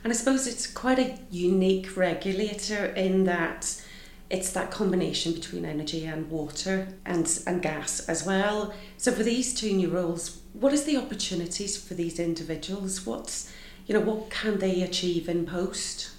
And 0.02 0.12
I 0.12 0.16
suppose 0.16 0.46
it's 0.46 0.66
quite 0.66 0.98
a 0.98 1.18
unique 1.30 1.96
regulator 1.96 2.86
in 2.86 3.24
that 3.24 3.82
it's 4.30 4.52
that 4.52 4.70
combination 4.70 5.32
between 5.32 5.64
energy 5.64 6.04
and 6.04 6.30
water 6.30 6.88
and 7.04 7.26
and 7.46 7.62
gas 7.62 8.00
as 8.08 8.24
well. 8.24 8.74
So 8.96 9.12
for 9.12 9.22
these 9.22 9.54
two 9.54 9.72
new 9.72 9.90
roles, 9.90 10.40
what 10.52 10.72
is 10.72 10.84
the 10.84 10.96
opportunities 10.96 11.76
for 11.76 11.94
these 11.94 12.18
individuals? 12.18 13.04
What's 13.04 13.52
you 13.86 13.94
know 13.94 14.00
what 14.00 14.30
can 14.30 14.58
they 14.58 14.82
achieve 14.82 15.28
in 15.28 15.46
post? 15.46 16.10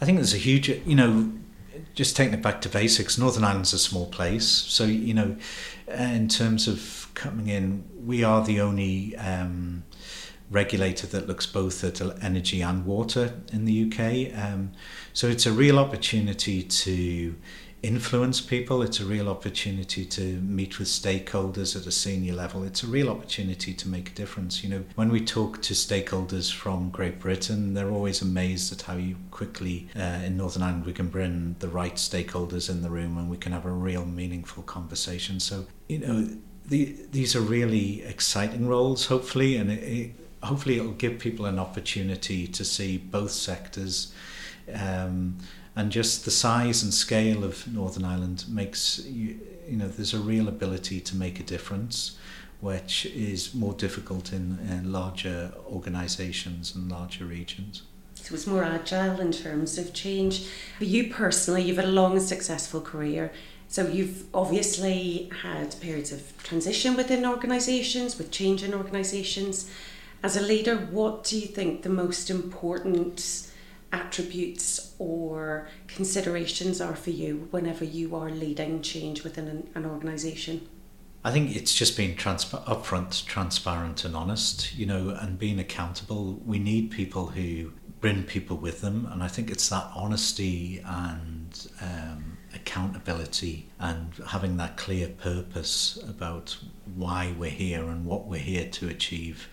I 0.00 0.04
think 0.04 0.18
there's 0.18 0.34
a 0.34 0.38
huge 0.38 0.68
you 0.68 0.94
know 0.94 1.32
just 1.94 2.16
taking 2.16 2.34
it 2.34 2.42
back 2.42 2.60
to 2.62 2.68
basics, 2.68 3.18
Northern 3.18 3.44
Ireland's 3.44 3.72
a 3.72 3.78
small 3.78 4.06
place. 4.06 4.46
So, 4.46 4.84
you 4.84 5.14
know, 5.14 5.36
in 5.88 6.28
terms 6.28 6.68
of 6.68 7.08
coming 7.14 7.48
in, 7.48 7.84
we 8.04 8.24
are 8.24 8.44
the 8.44 8.60
only 8.60 9.16
um, 9.16 9.84
regulator 10.50 11.06
that 11.08 11.26
looks 11.26 11.46
both 11.46 11.82
at 11.84 12.00
energy 12.22 12.62
and 12.62 12.84
water 12.84 13.34
in 13.52 13.64
the 13.64 13.84
UK. 13.86 14.38
Um, 14.38 14.72
so 15.12 15.26
it's 15.26 15.46
a 15.46 15.52
real 15.52 15.78
opportunity 15.78 16.62
to 16.62 17.34
influence 17.82 18.40
people. 18.40 18.80
It's 18.82 19.00
a 19.00 19.04
real 19.04 19.28
opportunity 19.28 20.04
to 20.04 20.40
meet 20.40 20.78
with 20.78 20.88
stakeholders 20.88 21.74
at 21.74 21.86
a 21.86 21.90
senior 21.90 22.34
level. 22.34 22.62
It's 22.62 22.84
a 22.84 22.86
real 22.86 23.10
opportunity 23.10 23.74
to 23.74 23.88
make 23.88 24.10
a 24.10 24.12
difference. 24.14 24.62
You 24.62 24.70
know, 24.70 24.84
when 24.94 25.10
we 25.10 25.24
talk 25.24 25.60
to 25.62 25.74
stakeholders 25.74 26.52
from 26.52 26.90
Great 26.90 27.18
Britain, 27.18 27.74
they're 27.74 27.90
always 27.90 28.22
amazed 28.22 28.72
at 28.72 28.82
how 28.82 28.96
you 28.96 29.16
quickly 29.30 29.88
uh, 29.96 30.20
in 30.24 30.36
Northern 30.36 30.62
Ireland 30.62 30.86
we 30.86 30.92
can 30.92 31.08
bring 31.08 31.56
the 31.58 31.68
right 31.68 31.96
stakeholders 31.96 32.70
in 32.70 32.82
the 32.82 32.90
room 32.90 33.18
and 33.18 33.28
we 33.28 33.36
can 33.36 33.52
have 33.52 33.66
a 33.66 33.70
real 33.70 34.04
meaningful 34.04 34.62
conversation. 34.62 35.40
So, 35.40 35.66
you 35.88 35.98
know, 35.98 36.28
the, 36.66 36.96
these 37.10 37.34
are 37.34 37.40
really 37.40 38.02
exciting 38.02 38.68
roles, 38.68 39.06
hopefully, 39.06 39.56
and 39.56 39.70
it, 39.70 39.82
it, 39.82 40.10
hopefully 40.42 40.78
it'll 40.78 40.92
give 40.92 41.18
people 41.18 41.46
an 41.46 41.58
opportunity 41.58 42.46
to 42.46 42.64
see 42.64 42.96
both 42.96 43.32
sectors. 43.32 44.12
Um, 44.72 45.38
and 45.74 45.90
just 45.90 46.24
the 46.24 46.30
size 46.30 46.82
and 46.82 46.92
scale 46.92 47.44
of 47.44 47.66
Northern 47.72 48.04
Ireland 48.04 48.44
makes 48.48 49.04
you, 49.06 49.38
you 49.68 49.76
know 49.76 49.88
there's 49.88 50.14
a 50.14 50.18
real 50.18 50.48
ability 50.48 51.00
to 51.00 51.16
make 51.16 51.40
a 51.40 51.42
difference 51.42 52.16
which 52.60 53.06
is 53.06 53.54
more 53.54 53.72
difficult 53.72 54.32
in, 54.32 54.56
in 54.70 54.92
larger 54.92 55.52
organizations 55.66 56.76
and 56.76 56.88
larger 56.88 57.24
regions. 57.24 57.82
So 58.14 58.36
it's 58.36 58.46
more 58.46 58.62
agile 58.62 59.20
in 59.20 59.32
terms 59.32 59.78
of 59.78 59.92
change. 59.92 60.46
You 60.78 61.12
personally 61.12 61.62
you've 61.62 61.78
had 61.78 61.86
a 61.86 61.88
long 61.88 62.12
and 62.12 62.22
successful 62.22 62.80
career. 62.80 63.32
So 63.66 63.88
you've 63.88 64.26
obviously 64.32 65.28
had 65.42 65.74
periods 65.80 66.12
of 66.12 66.40
transition 66.44 66.94
within 66.94 67.26
organizations 67.26 68.16
with 68.16 68.30
change 68.30 68.62
in 68.62 68.74
organizations 68.74 69.68
as 70.22 70.36
a 70.36 70.40
leader 70.40 70.76
what 70.76 71.24
do 71.24 71.36
you 71.36 71.48
think 71.48 71.82
the 71.82 71.88
most 71.88 72.30
important 72.30 73.48
attributes 73.92 74.94
or 74.98 75.68
considerations 75.86 76.80
are 76.80 76.96
for 76.96 77.10
you 77.10 77.48
whenever 77.50 77.84
you 77.84 78.16
are 78.16 78.30
leading 78.30 78.82
change 78.82 79.22
within 79.22 79.48
an, 79.48 79.70
an 79.74 79.86
organisation? 79.86 80.66
I 81.24 81.30
think 81.30 81.54
it's 81.54 81.72
just 81.72 81.96
being 81.96 82.16
upfront, 82.16 83.24
transparent, 83.26 84.04
and 84.04 84.16
honest, 84.16 84.74
you 84.76 84.86
know, 84.86 85.10
and 85.10 85.38
being 85.38 85.60
accountable. 85.60 86.40
We 86.44 86.58
need 86.58 86.90
people 86.90 87.28
who 87.28 87.72
bring 88.00 88.24
people 88.24 88.56
with 88.56 88.80
them, 88.80 89.08
and 89.12 89.22
I 89.22 89.28
think 89.28 89.48
it's 89.48 89.68
that 89.68 89.88
honesty 89.94 90.82
and 90.84 91.68
um, 91.80 92.38
accountability 92.52 93.68
and 93.78 94.12
having 94.28 94.56
that 94.56 94.76
clear 94.76 95.08
purpose 95.08 96.02
about 96.08 96.56
why 96.96 97.34
we're 97.38 97.50
here 97.50 97.84
and 97.84 98.04
what 98.04 98.26
we're 98.26 98.40
here 98.40 98.68
to 98.68 98.88
achieve 98.88 99.48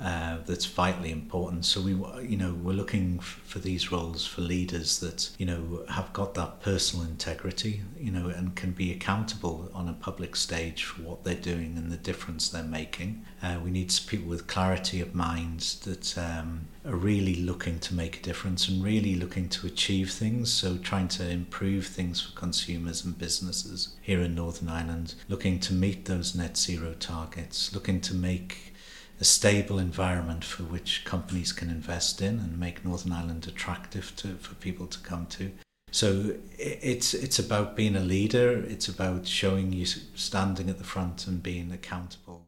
uh, 0.00 0.38
that's 0.44 0.66
vitally 0.66 1.10
important. 1.10 1.64
So 1.64 1.80
we, 1.80 1.92
you 2.22 2.36
know, 2.36 2.52
we're 2.52 2.74
looking 2.74 3.18
for 3.18 3.58
these 3.58 3.90
roles 3.90 4.26
for 4.26 4.42
leaders 4.42 4.98
that 5.00 5.30
you 5.38 5.46
know 5.46 5.84
have 5.88 6.12
got 6.12 6.34
that 6.34 6.60
personal 6.60 7.06
integrity, 7.06 7.82
you 7.98 8.10
know, 8.10 8.28
and 8.28 8.54
can 8.54 8.72
be 8.72 8.92
accountable 8.92 9.70
on 9.72 9.88
a 9.88 9.94
public 9.94 10.36
stage 10.36 10.84
for 10.84 11.02
what 11.02 11.24
they're 11.24 11.34
doing 11.34 11.74
and 11.76 11.90
the 11.90 11.96
difference 11.96 12.48
they're 12.48 12.62
making. 12.62 13.24
Uh, 13.42 13.58
we 13.64 13.70
need 13.70 13.92
people 14.06 14.28
with 14.28 14.46
clarity 14.46 15.00
of 15.00 15.14
mind 15.14 15.60
that 15.84 16.18
um, 16.18 16.66
are 16.84 16.94
really 16.94 17.36
looking 17.36 17.78
to 17.78 17.94
make 17.94 18.18
a 18.18 18.22
difference 18.22 18.68
and 18.68 18.84
really 18.84 19.14
looking 19.14 19.48
to 19.48 19.66
achieve 19.66 20.10
things. 20.10 20.52
So 20.52 20.76
trying 20.76 21.08
to 21.08 21.28
improve 21.28 21.86
things 21.86 22.20
for 22.20 22.36
consumers 22.38 23.04
and 23.04 23.16
businesses 23.18 23.94
here 24.02 24.20
in 24.20 24.34
Northern 24.34 24.68
Ireland, 24.68 25.14
looking 25.28 25.58
to 25.60 25.72
meet 25.72 26.04
those 26.04 26.34
net 26.34 26.56
zero 26.56 26.94
targets, 26.94 27.74
looking 27.74 28.00
to 28.02 28.14
make 28.14 28.74
a 29.20 29.24
stable 29.24 29.78
environment 29.78 30.44
for 30.44 30.62
which 30.64 31.04
companies 31.04 31.52
can 31.52 31.70
invest 31.70 32.20
in 32.20 32.38
and 32.38 32.58
make 32.58 32.84
Northern 32.84 33.12
Ireland 33.12 33.46
attractive 33.46 34.14
to, 34.16 34.36
for 34.36 34.54
people 34.56 34.86
to 34.86 34.98
come 35.00 35.26
to. 35.26 35.52
So 35.90 36.34
it's 36.58 37.14
it's 37.14 37.38
about 37.38 37.74
being 37.76 37.96
a 37.96 38.00
leader. 38.00 38.62
It's 38.68 38.88
about 38.88 39.26
showing 39.26 39.72
you 39.72 39.86
standing 39.86 40.68
at 40.68 40.78
the 40.78 40.84
front 40.84 41.26
and 41.26 41.42
being 41.42 41.72
accountable. 41.72 42.46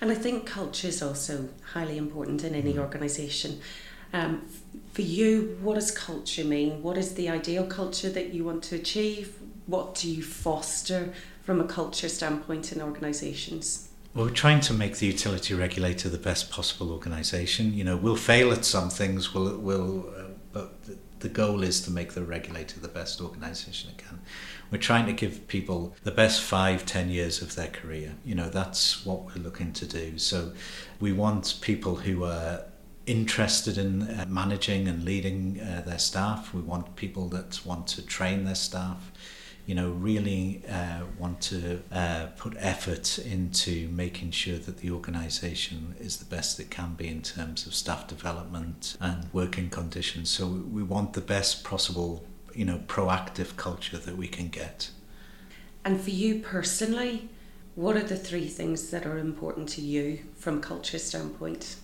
And 0.00 0.12
I 0.12 0.14
think 0.14 0.46
culture 0.46 0.88
is 0.88 1.02
also 1.02 1.48
highly 1.72 1.96
important 1.96 2.44
in 2.44 2.54
any 2.54 2.74
mm. 2.74 2.78
organisation. 2.78 3.60
Um, 4.12 4.46
for 4.92 5.02
you, 5.02 5.58
what 5.62 5.74
does 5.74 5.90
culture 5.90 6.44
mean? 6.44 6.82
What 6.82 6.96
is 6.96 7.14
the 7.14 7.28
ideal 7.28 7.66
culture 7.66 8.10
that 8.10 8.32
you 8.32 8.44
want 8.44 8.62
to 8.64 8.76
achieve? 8.76 9.36
What 9.66 9.96
do 9.96 10.08
you 10.08 10.22
foster 10.22 11.12
from 11.42 11.60
a 11.60 11.64
culture 11.64 12.08
standpoint 12.08 12.72
in 12.72 12.80
organisations? 12.80 13.85
We're 14.16 14.30
trying 14.30 14.60
to 14.60 14.72
make 14.72 14.96
the 14.96 15.04
utility 15.04 15.52
regulator 15.52 16.08
the 16.08 16.16
best 16.16 16.50
possible 16.50 16.90
organisation. 16.90 17.74
You 17.74 17.84
know, 17.84 17.98
we'll 17.98 18.16
fail 18.16 18.50
at 18.50 18.64
some 18.64 18.88
things, 18.88 19.34
we'll, 19.34 19.58
we'll, 19.58 20.08
uh, 20.08 20.22
but 20.54 20.72
the 21.20 21.28
goal 21.28 21.62
is 21.62 21.82
to 21.82 21.90
make 21.90 22.14
the 22.14 22.22
regulator 22.22 22.80
the 22.80 22.88
best 22.88 23.20
organisation 23.20 23.90
it 23.90 23.98
can. 23.98 24.22
We're 24.70 24.78
trying 24.78 25.04
to 25.04 25.12
give 25.12 25.46
people 25.48 25.94
the 26.02 26.12
best 26.12 26.40
five, 26.40 26.86
ten 26.86 27.10
years 27.10 27.42
of 27.42 27.56
their 27.56 27.68
career. 27.68 28.14
You 28.24 28.36
know, 28.36 28.48
that's 28.48 29.04
what 29.04 29.26
we're 29.26 29.42
looking 29.42 29.74
to 29.74 29.86
do. 29.86 30.16
So 30.16 30.52
we 30.98 31.12
want 31.12 31.58
people 31.60 31.96
who 31.96 32.24
are 32.24 32.62
interested 33.04 33.76
in 33.76 34.08
uh, 34.08 34.24
managing 34.26 34.88
and 34.88 35.04
leading 35.04 35.60
uh, 35.60 35.82
their 35.84 35.98
staff. 35.98 36.54
We 36.54 36.62
want 36.62 36.96
people 36.96 37.28
that 37.28 37.60
want 37.66 37.86
to 37.88 38.02
train 38.02 38.44
their 38.44 38.54
staff 38.54 39.12
you 39.66 39.74
know, 39.74 39.90
really 39.90 40.62
uh, 40.70 41.00
want 41.18 41.40
to 41.40 41.82
uh, 41.90 42.26
put 42.36 42.54
effort 42.58 43.18
into 43.18 43.88
making 43.88 44.30
sure 44.30 44.58
that 44.58 44.78
the 44.78 44.90
organisation 44.90 45.96
is 45.98 46.18
the 46.18 46.24
best 46.24 46.60
it 46.60 46.70
can 46.70 46.94
be 46.94 47.08
in 47.08 47.20
terms 47.20 47.66
of 47.66 47.74
staff 47.74 48.06
development 48.06 48.96
and 49.00 49.26
working 49.32 49.68
conditions. 49.68 50.30
So 50.30 50.46
we 50.46 50.84
want 50.84 51.14
the 51.14 51.20
best 51.20 51.64
possible, 51.64 52.24
you 52.54 52.64
know, 52.64 52.78
proactive 52.86 53.56
culture 53.56 53.98
that 53.98 54.16
we 54.16 54.28
can 54.28 54.48
get. 54.48 54.90
And 55.84 56.00
for 56.00 56.10
you 56.10 56.40
personally, 56.40 57.28
what 57.74 57.96
are 57.96 58.02
the 58.02 58.16
three 58.16 58.48
things 58.48 58.90
that 58.90 59.04
are 59.04 59.18
important 59.18 59.68
to 59.70 59.80
you 59.80 60.20
from 60.36 60.58
a 60.58 60.60
culture 60.60 60.98
standpoint? 60.98 61.76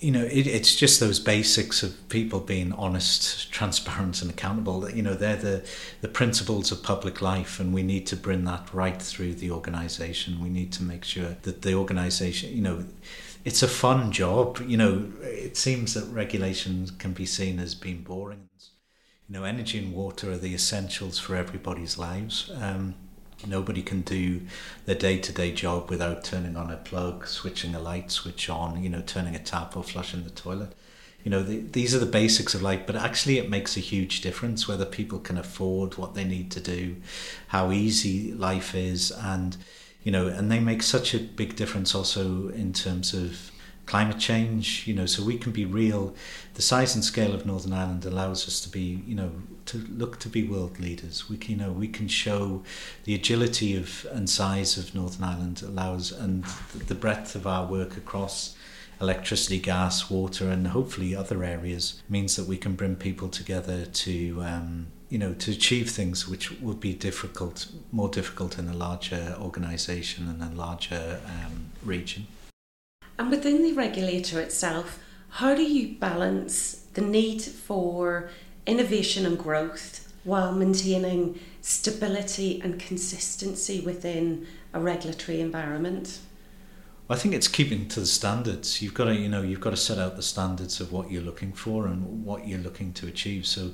You 0.00 0.10
know, 0.10 0.24
it, 0.24 0.46
it's 0.46 0.74
just 0.74 1.00
those 1.00 1.18
basics 1.18 1.82
of 1.82 2.08
people 2.08 2.40
being 2.40 2.72
honest, 2.72 3.50
transparent, 3.50 4.20
and 4.22 4.30
accountable. 4.30 4.88
You 4.90 5.02
know, 5.02 5.14
they're 5.14 5.36
the 5.36 5.64
the 6.00 6.08
principles 6.08 6.70
of 6.72 6.82
public 6.82 7.22
life, 7.22 7.60
and 7.60 7.72
we 7.72 7.82
need 7.82 8.06
to 8.08 8.16
bring 8.16 8.44
that 8.44 8.72
right 8.72 9.00
through 9.00 9.34
the 9.34 9.50
organisation. 9.50 10.42
We 10.42 10.50
need 10.50 10.72
to 10.72 10.82
make 10.82 11.04
sure 11.04 11.36
that 11.42 11.62
the 11.62 11.74
organisation, 11.74 12.54
you 12.54 12.62
know, 12.62 12.84
it's 13.44 13.62
a 13.62 13.68
fun 13.68 14.12
job. 14.12 14.60
You 14.66 14.76
know, 14.76 15.12
it 15.22 15.56
seems 15.56 15.94
that 15.94 16.04
regulations 16.12 16.90
can 16.90 17.12
be 17.12 17.26
seen 17.26 17.58
as 17.58 17.74
being 17.74 18.02
boring. 18.02 18.48
You 19.28 19.34
know, 19.34 19.44
energy 19.44 19.78
and 19.78 19.94
water 19.94 20.32
are 20.32 20.36
the 20.36 20.54
essentials 20.54 21.18
for 21.18 21.34
everybody's 21.34 21.96
lives. 21.96 22.50
Um, 22.60 22.94
Nobody 23.46 23.82
can 23.82 24.02
do 24.02 24.42
their 24.86 24.94
day-to-day 24.94 25.52
job 25.52 25.90
without 25.90 26.24
turning 26.24 26.56
on 26.56 26.70
a 26.70 26.76
plug, 26.76 27.26
switching 27.26 27.74
a 27.74 27.80
light 27.80 28.10
switch 28.10 28.48
on, 28.48 28.82
you 28.82 28.88
know, 28.88 29.02
turning 29.04 29.34
a 29.34 29.38
tap 29.38 29.76
or 29.76 29.82
flushing 29.82 30.24
the 30.24 30.30
toilet. 30.30 30.72
You 31.22 31.30
know, 31.30 31.42
the, 31.42 31.60
these 31.60 31.94
are 31.94 31.98
the 31.98 32.06
basics 32.06 32.54
of 32.54 32.62
life, 32.62 32.82
but 32.86 32.96
actually 32.96 33.38
it 33.38 33.48
makes 33.48 33.76
a 33.76 33.80
huge 33.80 34.20
difference 34.20 34.68
whether 34.68 34.84
people 34.84 35.18
can 35.18 35.38
afford 35.38 35.96
what 35.96 36.14
they 36.14 36.24
need 36.24 36.50
to 36.50 36.60
do, 36.60 36.96
how 37.48 37.72
easy 37.72 38.32
life 38.32 38.74
is, 38.74 39.10
and 39.10 39.56
you 40.02 40.12
know, 40.12 40.26
and 40.26 40.52
they 40.52 40.60
make 40.60 40.82
such 40.82 41.14
a 41.14 41.18
big 41.18 41.56
difference 41.56 41.94
also 41.94 42.48
in 42.48 42.74
terms 42.74 43.14
of 43.14 43.50
climate 43.86 44.18
change, 44.18 44.86
you 44.86 44.94
know, 44.94 45.06
so 45.06 45.22
we 45.22 45.38
can 45.38 45.52
be 45.52 45.64
real. 45.64 46.14
The 46.54 46.62
size 46.62 46.94
and 46.94 47.04
scale 47.04 47.34
of 47.34 47.44
Northern 47.44 47.72
Ireland 47.72 48.04
allows 48.04 48.46
us 48.48 48.60
to 48.60 48.68
be, 48.68 49.02
you 49.06 49.14
know, 49.14 49.30
to 49.66 49.78
look 49.88 50.18
to 50.20 50.28
be 50.28 50.46
world 50.46 50.78
leaders. 50.78 51.28
We 51.28 51.36
can, 51.36 51.52
you 51.52 51.56
know, 51.56 51.72
we 51.72 51.88
can 51.88 52.08
show 52.08 52.62
the 53.04 53.14
agility 53.14 53.76
of 53.76 54.06
and 54.12 54.28
size 54.28 54.78
of 54.78 54.94
Northern 54.94 55.24
Ireland 55.24 55.62
allows, 55.62 56.12
and 56.12 56.44
the 56.86 56.94
breadth 56.94 57.34
of 57.34 57.46
our 57.46 57.66
work 57.66 57.96
across 57.96 58.56
electricity, 59.00 59.58
gas, 59.58 60.08
water, 60.08 60.48
and 60.48 60.68
hopefully 60.68 61.14
other 61.14 61.44
areas 61.44 62.02
means 62.08 62.36
that 62.36 62.46
we 62.46 62.56
can 62.56 62.74
bring 62.74 62.96
people 62.96 63.28
together 63.28 63.84
to. 63.84 64.42
Um, 64.42 64.86
you 65.10 65.18
know, 65.18 65.34
to 65.34 65.52
achieve 65.52 65.90
things 65.90 66.26
which 66.26 66.50
would 66.60 66.80
be 66.80 66.92
difficult, 66.92 67.68
more 67.92 68.08
difficult 68.08 68.58
in 68.58 68.68
a 68.68 68.74
larger 68.74 69.36
organisation 69.38 70.28
and 70.28 70.42
a 70.42 70.56
larger 70.56 71.20
um, 71.26 71.66
region. 71.84 72.26
And 73.18 73.30
within 73.30 73.62
the 73.62 73.72
regulator 73.72 74.40
itself, 74.40 74.98
how 75.28 75.54
do 75.54 75.62
you 75.62 75.96
balance 75.98 76.86
the 76.94 77.00
need 77.00 77.42
for 77.42 78.30
innovation 78.66 79.26
and 79.26 79.38
growth 79.38 80.12
while 80.24 80.52
maintaining 80.52 81.38
stability 81.60 82.60
and 82.62 82.80
consistency 82.80 83.80
within 83.80 84.46
a 84.72 84.80
regulatory 84.80 85.40
environment? 85.40 86.18
I 87.08 87.16
think 87.16 87.34
it's 87.34 87.48
keeping 87.48 87.86
to 87.88 88.00
the 88.00 88.06
standards. 88.06 88.80
You've 88.80 88.94
got 88.94 89.04
to, 89.04 89.14
you 89.14 89.28
know, 89.28 89.42
you've 89.42 89.60
got 89.60 89.70
to 89.70 89.76
set 89.76 89.98
out 89.98 90.16
the 90.16 90.22
standards 90.22 90.80
of 90.80 90.90
what 90.90 91.10
you're 91.10 91.22
looking 91.22 91.52
for 91.52 91.86
and 91.86 92.24
what 92.24 92.48
you're 92.48 92.60
looking 92.60 92.94
to 92.94 93.06
achieve. 93.06 93.44
So, 93.46 93.72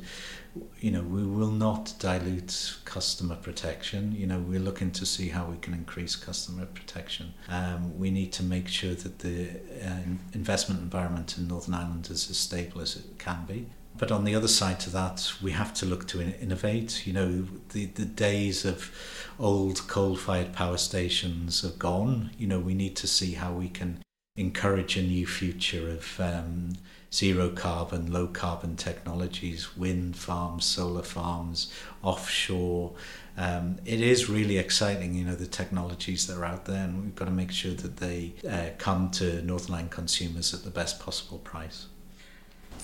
you 0.80 0.90
know, 0.90 1.02
we 1.02 1.24
will 1.24 1.50
not 1.50 1.94
dilute 1.98 2.78
customer 2.84 3.36
protection. 3.36 4.12
You 4.12 4.26
know, 4.26 4.38
we're 4.38 4.60
looking 4.60 4.90
to 4.92 5.06
see 5.06 5.28
how 5.28 5.46
we 5.46 5.56
can 5.58 5.74
increase 5.74 6.16
customer 6.16 6.66
protection. 6.66 7.34
Um, 7.48 7.98
we 7.98 8.10
need 8.10 8.32
to 8.34 8.42
make 8.42 8.68
sure 8.68 8.94
that 8.94 9.20
the 9.20 9.50
uh, 9.84 10.00
investment 10.32 10.80
environment 10.80 11.38
in 11.38 11.48
Northern 11.48 11.74
Ireland 11.74 12.08
is 12.10 12.30
as 12.30 12.36
stable 12.36 12.80
as 12.80 12.96
it 12.96 13.18
can 13.18 13.44
be. 13.46 13.66
But 13.96 14.10
on 14.10 14.24
the 14.24 14.34
other 14.34 14.48
side 14.48 14.80
to 14.80 14.90
that, 14.90 15.32
we 15.42 15.50
have 15.52 15.74
to 15.74 15.86
look 15.86 16.06
to 16.08 16.22
innovate. 16.40 17.06
You 17.06 17.12
know, 17.12 17.46
the, 17.70 17.86
the 17.86 18.06
days 18.06 18.64
of 18.64 18.90
old 19.38 19.86
coal-fired 19.88 20.52
power 20.52 20.78
stations 20.78 21.64
are 21.64 21.76
gone. 21.76 22.30
You 22.38 22.46
know, 22.46 22.60
we 22.60 22.74
need 22.74 22.96
to 22.96 23.06
see 23.06 23.32
how 23.32 23.52
we 23.52 23.68
can 23.68 24.02
encourage 24.36 24.96
a 24.96 25.02
new 25.02 25.26
future 25.26 25.90
of 25.90 26.18
um, 26.20 26.72
zero 27.12 27.50
carbon, 27.50 28.12
low 28.12 28.26
carbon 28.26 28.76
technologies, 28.76 29.76
wind 29.76 30.16
farms, 30.16 30.64
solar 30.64 31.02
farms, 31.02 31.72
offshore. 32.02 32.92
Um, 33.36 33.78
it 33.84 34.00
is 34.00 34.28
really 34.28 34.58
exciting, 34.58 35.14
you 35.14 35.24
know, 35.24 35.34
the 35.34 35.46
technologies 35.46 36.26
that 36.26 36.36
are 36.36 36.44
out 36.44 36.66
there, 36.66 36.84
and 36.84 37.02
we've 37.02 37.14
got 37.14 37.24
to 37.24 37.30
make 37.30 37.50
sure 37.50 37.72
that 37.72 37.96
they 37.96 38.34
uh, 38.48 38.70
come 38.78 39.10
to 39.12 39.42
Northern 39.42 39.74
Ireland 39.74 39.90
consumers 39.90 40.54
at 40.54 40.62
the 40.62 40.70
best 40.70 41.00
possible 41.00 41.38
price. 41.38 41.86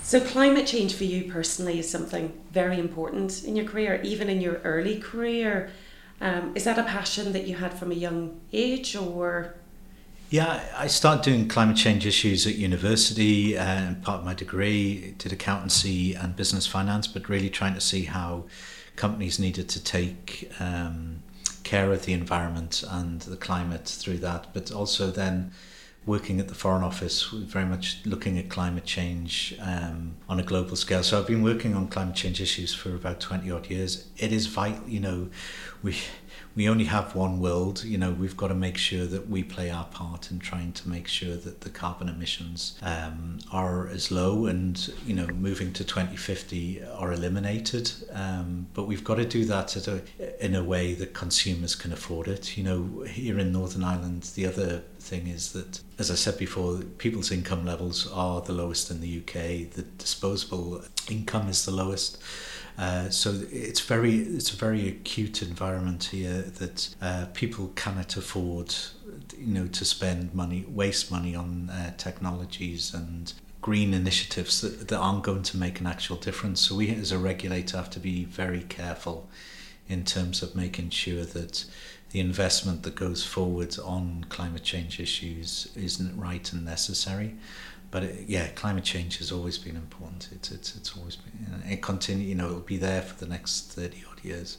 So, 0.03 0.21
climate 0.21 0.67
change 0.67 0.95
for 0.95 1.05
you 1.05 1.31
personally 1.31 1.79
is 1.79 1.91
something 1.91 2.33
very 2.53 2.79
important 2.79 3.45
in 3.45 3.57
your 3.57 3.67
career, 3.67 4.01
even 4.03 4.29
in 4.29 4.41
your 4.41 4.57
early 4.59 4.99
career. 4.99 5.71
Um, 6.21 6.53
is 6.55 6.65
that 6.65 6.79
a 6.79 6.85
passion 6.85 7.33
that 7.33 7.47
you 7.47 7.57
had 7.57 7.75
from 7.75 7.91
a 7.91 7.95
young 7.95 8.41
age, 8.53 8.97
or? 8.97 9.57
Yeah, 10.29 10.61
I 10.77 10.89
started 10.89 11.23
doing 11.23 11.49
climate 11.49 11.77
change 11.77 12.05
issues 12.05 12.49
at 12.49 12.57
university, 12.57 13.57
uh, 13.57 13.95
part 14.03 14.19
of 14.19 14.25
my 14.25 14.35
degree 14.35 15.15
did 15.19 15.33
accountancy 15.33 16.15
and 16.15 16.35
business 16.35 16.67
finance, 16.67 17.07
but 17.07 17.29
really 17.29 17.49
trying 17.49 17.75
to 17.75 17.81
see 17.81 18.03
how 18.03 18.47
companies 18.97 19.39
needed 19.39 19.69
to 19.69 19.83
take 19.83 20.51
um, 20.59 21.23
care 21.63 21.93
of 21.93 22.07
the 22.07 22.13
environment 22.13 22.83
and 22.91 23.21
the 23.21 23.37
climate 23.37 23.87
through 23.87 24.19
that, 24.19 24.53
but 24.53 24.73
also 24.73 25.13
then 25.13 25.53
working 26.07 26.41
at 26.41 26.49
the 26.49 26.55
Foreign 26.57 26.83
Office, 26.83 27.29
very 27.31 27.65
much 27.65 28.01
looking 28.05 28.37
at 28.37 28.49
climate 28.49 28.85
change 28.85 29.57
um, 29.61 30.17
on 30.29 30.41
a 30.41 30.43
global 30.43 30.75
scale. 30.75 31.05
So 31.05 31.21
I've 31.21 31.27
been 31.29 31.43
working 31.43 31.77
on 31.77 31.87
climate 31.87 32.17
change 32.17 32.41
issues 32.41 32.75
for 32.75 32.95
about 32.97 33.21
20 33.21 33.49
odd 33.53 33.71
years. 33.71 34.09
It 34.17 34.33
is 34.33 34.47
vital, 34.47 34.89
you 34.89 35.01
know, 35.01 35.29
we 35.85 35.97
we 36.57 36.69
only 36.71 36.85
have 36.85 37.15
one 37.15 37.39
world. 37.39 37.85
You 37.85 37.99
know, 37.99 38.11
we've 38.11 38.37
got 38.37 38.49
to 38.49 38.55
make 38.55 38.79
sure 38.79 39.05
that 39.05 39.29
we 39.29 39.45
play 39.45 39.71
our 39.71 39.85
part 39.85 40.31
in 40.31 40.39
trying 40.39 40.73
to 40.73 40.89
make 40.89 41.07
sure 41.07 41.37
that 41.37 41.61
the 41.61 41.69
carbon 41.69 42.09
emissions 42.09 42.79
um, 42.83 43.39
are 43.53 43.89
as 43.89 44.11
low 44.11 44.47
and, 44.47 44.91
you 45.07 45.15
know, 45.15 45.27
moving 45.27 45.75
to 45.75 45.85
2050 45.85 46.83
are 46.95 47.13
eliminated. 47.13 47.93
Um, 48.11 48.69
but 48.73 48.85
we've 48.85 49.05
got 49.05 49.17
to 49.17 49.27
do 49.27 49.45
that 49.45 49.77
at 49.77 49.87
a, 49.87 50.03
in 50.45 50.55
a 50.55 50.65
way 50.65 50.95
that 50.95 51.13
consumers 51.13 51.75
can 51.75 51.93
afford 51.93 52.27
it. 52.27 52.57
You 52.57 52.65
know, 52.65 53.03
here 53.03 53.39
in 53.39 53.53
Northern 53.53 53.85
Ireland, 53.85 54.23
the 54.35 54.47
other 54.47 54.83
thing 54.99 55.27
is 55.27 55.53
that, 55.53 55.81
as 55.99 56.11
I 56.11 56.15
said 56.15 56.39
before, 56.39 56.79
people's 56.97 57.31
income 57.31 57.67
levels 57.67 58.11
are 58.13 58.41
the 58.41 58.53
lowest 58.53 58.91
in 58.91 59.03
the 59.03 59.19
UK. 59.19 59.71
The 59.73 59.85
disposable 59.99 60.83
income 61.11 61.49
is 61.49 61.67
the 61.67 61.71
lowest. 61.73 62.19
Uh, 62.79 63.09
so 63.09 63.35
it's 63.51 63.81
very 63.81 64.17
it's 64.19 64.53
a 64.53 64.57
very 64.57 64.87
acute 64.89 65.41
environment 65.41 66.05
here 66.05 66.43
that 66.43 66.95
uh, 67.01 67.27
people 67.33 67.73
cannot 67.75 68.17
afford 68.17 68.75
you 69.39 69.55
know 69.55 69.67
to 69.67 69.85
spend 69.85 70.35
money 70.35 70.65
waste 70.69 71.11
money 71.11 71.35
on 71.35 71.71
uh, 71.71 71.93
technologies 71.97 72.93
and 72.93 73.33
green 73.63 73.95
initiatives 73.95 74.61
that, 74.61 74.89
that 74.89 74.97
aren't 74.97 75.25
going 75.25 75.43
to 75.43 75.57
make 75.57 75.81
an 75.81 75.87
actual 75.87 76.17
difference. 76.17 76.61
So 76.61 76.77
we 76.77 76.91
as 76.95 77.13
a 77.13 77.19
regulator 77.19 77.79
have 77.79 77.91
to 77.91 78.01
be 78.01 78.25
very 78.25 78.63
careful 78.63 79.29
in 79.89 80.05
terms 80.05 80.43
of 80.43 80.55
making 80.55 80.91
sure 80.91 81.25
that 81.25 81.65
the 82.11 82.21
investment 82.21 82.83
that 82.83 82.95
goes 82.95 83.25
forward 83.25 83.77
on 83.79 84.27
climate 84.29 84.63
change 84.63 85.01
issues 85.01 85.69
isn't 85.75 86.17
right 86.17 86.53
and 86.53 86.65
necessary 86.65 87.35
but 87.97 88.05
it, 88.05 88.29
yeah, 88.29 88.49
climate 88.49 88.85
change 88.85 89.17
has 89.17 89.33
always 89.33 89.57
been 89.57 89.75
important. 89.75 90.29
It's 90.31 90.51
it's 90.51 90.77
it's 90.77 90.95
always 90.99 91.17
been 91.17 91.63
it 91.67 91.81
continue. 91.81 92.27
You 92.27 92.35
know, 92.35 92.49
it'll 92.49 92.61
be 92.61 92.77
there 92.77 93.01
for 93.01 93.15
the 93.25 93.27
next 93.27 93.73
thirty 93.73 94.05
odd 94.11 94.23
years. 94.23 94.59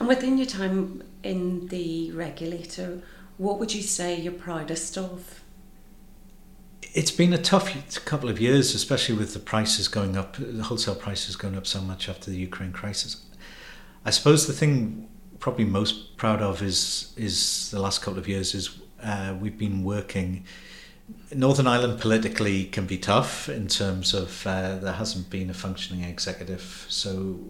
And 0.00 0.08
within 0.08 0.38
your 0.38 0.48
time 0.48 1.04
in 1.22 1.68
the 1.68 2.10
regulator, 2.10 3.00
what 3.38 3.60
would 3.60 3.72
you 3.72 3.80
say 3.80 4.20
you're 4.20 4.32
proudest 4.32 4.98
of? 4.98 5.44
It's 6.94 7.12
been 7.12 7.32
a 7.32 7.38
tough 7.38 7.68
couple 8.04 8.28
of 8.28 8.40
years, 8.40 8.74
especially 8.74 9.14
with 9.14 9.34
the 9.34 9.38
prices 9.38 9.86
going 9.86 10.16
up, 10.16 10.36
the 10.36 10.64
wholesale 10.64 10.96
prices 10.96 11.36
going 11.36 11.56
up 11.56 11.68
so 11.68 11.80
much 11.80 12.08
after 12.08 12.28
the 12.28 12.38
Ukraine 12.38 12.72
crisis. 12.72 13.24
I 14.04 14.10
suppose 14.10 14.48
the 14.48 14.52
thing 14.52 15.08
probably 15.38 15.64
most 15.64 16.16
proud 16.16 16.42
of 16.42 16.60
is 16.60 17.14
is 17.16 17.70
the 17.70 17.78
last 17.78 18.02
couple 18.02 18.18
of 18.18 18.26
years 18.26 18.52
is 18.52 18.80
uh, 19.00 19.36
we've 19.40 19.58
been 19.58 19.84
working 19.84 20.44
Northern 21.34 21.66
Ireland 21.66 22.00
politically 22.00 22.64
can 22.64 22.86
be 22.86 22.96
tough 22.96 23.48
in 23.48 23.68
terms 23.68 24.14
of 24.14 24.46
uh, 24.46 24.76
there 24.76 24.92
hasn't 24.92 25.30
been 25.30 25.50
a 25.50 25.54
functioning 25.54 26.04
executive. 26.04 26.86
So, 26.88 27.40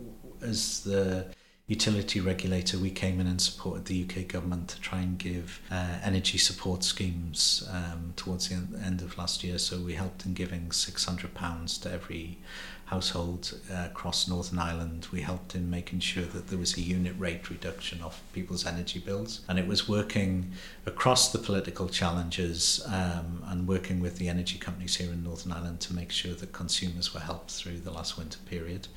as 0.43 0.83
the 0.83 1.27
utility 1.67 2.21
regulator, 2.21 2.79
we 2.79 2.91
came 2.91 3.21
in 3.21 3.27
and 3.27 3.41
supported 3.41 3.87
the 3.87 4.05
UK 4.05 4.29
government 4.29 4.69
to 4.69 4.81
try 4.81 5.01
and 5.01 5.17
give 5.19 5.61
uh, 5.71 5.99
energy 6.03 6.37
support 6.37 6.83
schemes 6.83 7.67
um, 7.71 8.13
towards 8.17 8.49
the 8.49 8.57
end 8.85 9.03
of 9.03 9.17
last 9.17 9.45
year. 9.45 9.59
So, 9.59 9.79
we 9.79 9.95
helped 9.95 10.27
in 10.27 10.35
giving 10.35 10.69
£600 10.71 11.83
to 11.83 11.93
every 11.93 12.39
household 12.87 13.59
uh, 13.73 13.87
across 13.87 14.29
Northern 14.29 14.59
Ireland. 14.59 15.09
We 15.13 15.23
helped 15.23 15.55
in 15.55 15.71
making 15.71 16.01
sure 16.01 16.25
that 16.25 16.49
there 16.49 16.59
was 16.59 16.77
a 16.77 16.81
unit 16.81 17.15
rate 17.19 17.49
reduction 17.51 18.03
of 18.03 18.21
people's 18.33 18.67
energy 18.67 18.99
bills. 18.99 19.41
And 19.49 19.59
it 19.59 19.67
was 19.67 19.89
working 19.89 20.53
across 20.87 21.33
the 21.33 21.39
political 21.39 21.89
challenges 21.89 22.83
um, 22.87 23.43
and 23.47 23.67
working 23.67 24.01
with 24.01 24.19
the 24.19 24.29
energy 24.29 24.59
companies 24.59 24.97
here 24.97 25.11
in 25.11 25.25
Northern 25.25 25.53
Ireland 25.53 25.81
to 25.81 25.95
make 25.95 26.11
sure 26.11 26.35
that 26.35 26.53
consumers 26.53 27.15
were 27.15 27.21
helped 27.21 27.51
through 27.51 27.81
the 27.81 27.91
last 27.91 28.19
winter 28.19 28.39
period. 28.47 28.89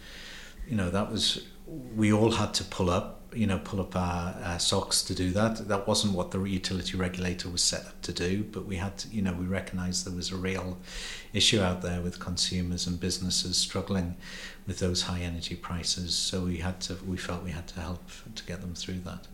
You 0.67 0.75
know, 0.75 0.89
that 0.89 1.11
was, 1.11 1.45
we 1.65 2.11
all 2.11 2.31
had 2.31 2.53
to 2.55 2.63
pull 2.63 2.89
up 2.89 3.17
you 3.33 3.45
know 3.45 3.59
pull 3.63 3.79
up 3.79 3.95
our, 3.95 4.35
our 4.43 4.59
socks 4.59 5.03
to 5.03 5.13
do 5.13 5.31
that. 5.31 5.67
That 5.67 5.87
wasn't 5.87 6.13
what 6.13 6.31
the 6.31 6.41
utility 6.43 6.97
regulator 6.97 7.49
was 7.49 7.63
set 7.63 7.85
up 7.85 8.01
to 8.03 8.13
do 8.13 8.43
but 8.43 8.65
we 8.65 8.77
had 8.77 8.97
to, 8.99 9.09
you 9.09 9.21
know 9.21 9.33
we 9.33 9.45
recognized 9.45 10.05
there 10.05 10.15
was 10.15 10.31
a 10.31 10.35
real 10.35 10.77
issue 11.33 11.61
out 11.61 11.81
there 11.81 12.01
with 12.01 12.19
consumers 12.19 12.87
and 12.87 12.99
businesses 12.99 13.57
struggling 13.57 14.15
with 14.65 14.79
those 14.79 15.03
high 15.03 15.19
energy 15.19 15.55
prices. 15.55 16.15
So 16.15 16.45
we 16.45 16.57
had 16.57 16.79
to 16.81 16.95
we 17.05 17.17
felt 17.17 17.43
we 17.43 17.51
had 17.51 17.67
to 17.69 17.79
help 17.79 18.09
to 18.35 18.43
get 18.45 18.61
them 18.61 18.75
through 18.75 19.01
that. 19.01 19.27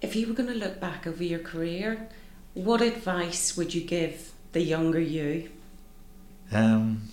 If 0.00 0.14
you 0.14 0.26
were 0.28 0.34
going 0.34 0.48
to 0.50 0.54
look 0.54 0.80
back 0.80 1.06
over 1.06 1.24
your 1.24 1.40
career 1.40 2.08
what 2.54 2.80
advice 2.80 3.54
would 3.56 3.74
you 3.74 3.82
give 3.82 4.32
the 4.52 4.62
younger 4.62 5.00
you? 5.00 5.50
Um 6.52 7.08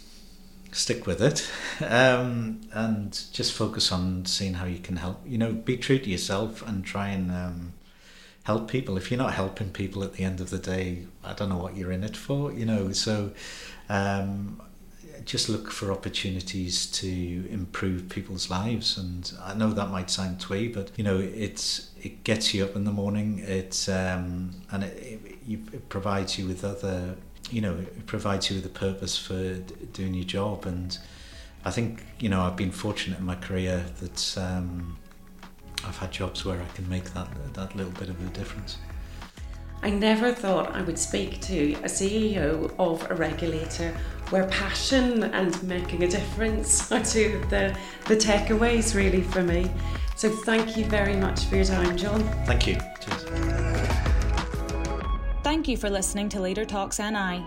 stick 0.73 1.05
with 1.05 1.21
it 1.21 1.49
um, 1.89 2.61
and 2.73 3.19
just 3.31 3.53
focus 3.53 3.91
on 3.91 4.25
seeing 4.25 4.55
how 4.55 4.65
you 4.65 4.79
can 4.79 4.97
help. 4.97 5.21
You 5.25 5.37
know, 5.37 5.53
be 5.53 5.77
true 5.77 5.99
to 5.99 6.09
yourself 6.09 6.61
and 6.67 6.83
try 6.83 7.09
and 7.09 7.31
um, 7.31 7.73
help 8.43 8.69
people. 8.69 8.97
If 8.97 9.11
you're 9.11 9.17
not 9.17 9.33
helping 9.33 9.69
people 9.69 10.03
at 10.03 10.13
the 10.13 10.23
end 10.23 10.41
of 10.41 10.49
the 10.49 10.59
day, 10.59 11.05
I 11.23 11.33
don't 11.33 11.49
know 11.49 11.57
what 11.57 11.77
you're 11.77 11.91
in 11.91 12.03
it 12.03 12.17
for, 12.17 12.51
you 12.51 12.65
know. 12.65 12.91
So 12.91 13.31
um, 13.89 14.61
just 15.25 15.49
look 15.49 15.71
for 15.71 15.91
opportunities 15.91 16.85
to 16.87 17.47
improve 17.49 18.09
people's 18.09 18.49
lives. 18.49 18.97
And 18.97 19.31
I 19.41 19.53
know 19.53 19.71
that 19.71 19.89
might 19.89 20.09
sound 20.09 20.39
twee, 20.39 20.67
but 20.67 20.91
you 20.97 21.03
know, 21.03 21.19
it's 21.19 21.91
it 22.01 22.23
gets 22.23 22.53
you 22.53 22.63
up 22.63 22.75
in 22.75 22.83
the 22.83 22.91
morning. 22.91 23.39
It's 23.39 23.87
um, 23.87 24.51
and 24.71 24.83
it, 24.83 25.21
it, 25.47 25.59
it 25.73 25.89
provides 25.89 26.37
you 26.37 26.47
with 26.47 26.63
other 26.63 27.15
you 27.53 27.61
know 27.61 27.73
it 27.73 28.05
provides 28.07 28.49
you 28.49 28.55
with 28.57 28.65
a 28.65 28.69
purpose 28.79 29.17
for 29.17 29.55
doing 29.93 30.13
your 30.13 30.25
job 30.25 30.65
and 30.65 30.97
I 31.65 31.71
think 31.71 32.03
you 32.19 32.29
know 32.29 32.41
I've 32.41 32.55
been 32.55 32.71
fortunate 32.71 33.19
in 33.19 33.25
my 33.25 33.35
career 33.35 33.85
that 34.01 34.37
um, 34.37 34.97
I've 35.85 35.97
had 35.97 36.11
jobs 36.11 36.43
where 36.43 36.59
I 36.59 36.65
can 36.75 36.89
make 36.89 37.13
that 37.13 37.27
that 37.53 37.75
little 37.75 37.93
bit 37.93 38.09
of 38.09 38.19
a 38.25 38.29
difference. 38.31 38.77
I 39.83 39.89
never 39.89 40.31
thought 40.31 40.73
I 40.73 40.81
would 40.81 40.97
speak 40.97 41.41
to 41.41 41.73
a 41.83 41.89
CEO 41.89 42.73
of 42.79 43.09
a 43.11 43.15
regulator 43.15 43.93
where 44.29 44.47
passion 44.47 45.23
and 45.23 45.61
making 45.63 46.03
a 46.03 46.07
difference 46.07 46.89
are 46.91 47.03
two 47.03 47.41
of 47.43 47.49
the, 47.49 47.77
the 48.07 48.15
takeaways 48.15 48.95
really 48.95 49.21
for 49.21 49.43
me. 49.43 49.69
So 50.15 50.29
thank 50.29 50.77
you 50.77 50.85
very 50.85 51.17
much 51.17 51.45
for 51.45 51.57
your 51.57 51.65
time, 51.65 51.97
John. 51.97 52.23
Thank 52.45 52.65
you. 52.65 52.77
Cheers. 53.01 53.72
Thank 55.53 55.67
you 55.67 55.77
for 55.77 55.87
listening 55.87 56.29
to 56.29 56.41
Leader 56.41 56.65
Talks 56.65 56.97
NI. 56.97 57.45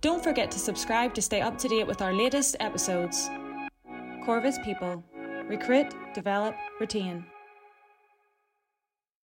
Don't 0.00 0.22
forget 0.22 0.48
to 0.52 0.60
subscribe 0.60 1.12
to 1.14 1.20
stay 1.20 1.40
up 1.40 1.58
to 1.58 1.66
date 1.66 1.84
with 1.84 2.00
our 2.00 2.12
latest 2.12 2.54
episodes. 2.60 3.28
Corvus 4.24 4.60
People 4.64 5.02
Recruit, 5.48 5.92
Develop, 6.14 6.54
Retain. 6.78 7.26